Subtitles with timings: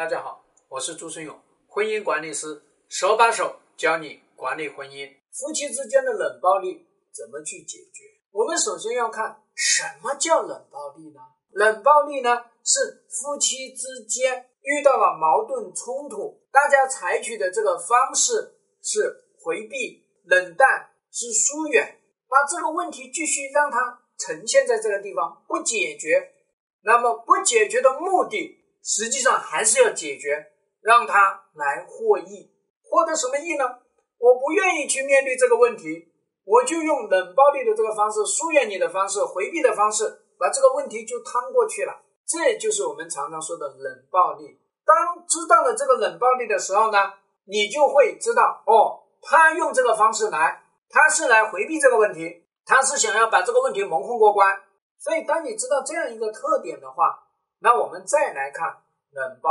[0.00, 1.38] 大家好，我是朱春勇，
[1.68, 5.06] 婚姻管理师，手把手教你管理婚姻。
[5.30, 8.04] 夫妻之间的冷暴力怎么去解决？
[8.32, 11.20] 我们首先要看什么叫冷暴力呢？
[11.50, 12.30] 冷暴力呢
[12.64, 26.32] 是夫妻之间遇到了矛盾冲突，大家采取的这个方式是回避、冷淡、是疏远，把这个问题继续让它呈现在这个地方不解决。
[26.84, 28.59] 那么不解决的目的。
[28.82, 30.52] 实际上还是要解决，
[30.82, 32.50] 让他来获益，
[32.82, 33.64] 获得什么益呢？
[34.18, 36.12] 我不愿意去面对这个问题，
[36.44, 40.04] 我就用冷暴力的这个方式、疏远你的方式、回避的方式，
[40.38, 41.92] 把这个问题就趟过去了。
[42.26, 44.58] 这就是我们常常说的冷暴力。
[44.84, 46.98] 当知道了这个冷暴力的时候呢，
[47.44, 54.54] 你就会知道，哦，他用这个方式来，他是来回避这个问题，他是想要把这个问题蒙混过关。
[54.98, 57.18] 所以，当你知道这样一个特点的话，
[57.60, 58.68] 那我们再来看
[59.12, 59.48] 冷暴。